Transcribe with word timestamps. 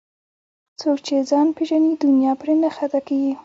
څوک 0.79 0.97
چې 1.05 1.15
ځان 1.29 1.47
پیژني 1.57 1.91
دنیا 2.03 2.33
پرې 2.41 2.53
نه 2.61 2.69
خطا 2.75 2.99
کېږي 3.07 3.33